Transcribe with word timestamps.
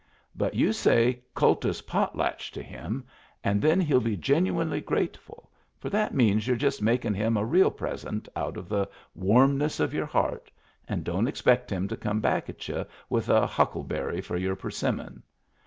But 0.35 0.55
you 0.55 0.73
say'' 0.73 1.21
Kultus 1.39 1.79
potlatch" 1.83 2.49
to 2.53 2.63
him, 2.63 3.05
and 3.43 3.61
then 3.61 3.79
he'll 3.79 3.99
be 4.01 4.17
genuinely 4.17 4.81
grateful, 4.81 5.51
for 5.77 5.91
that 5.91 6.11
means 6.11 6.47
you're 6.47 6.57
just 6.57 6.81
makin' 6.81 7.13
him 7.13 7.37
a 7.37 7.45
real 7.45 7.69
present 7.69 8.27
out 8.35 8.57
of 8.57 8.67
the 8.67 8.89
warmness 9.13 9.79
of 9.79 9.93
your 9.93 10.07
heart, 10.07 10.49
and 10.89 11.03
don't 11.03 11.27
expect 11.27 11.69
him 11.71 11.87
to 11.87 11.95
come 11.95 12.19
back 12.19 12.49
at 12.49 12.67
y'u 12.67 12.83
with 13.11 13.29
a 13.29 13.45
huckleberry 13.45 14.21
for 14.21 14.37
your 14.37 14.55
persimmon. 14.55 15.21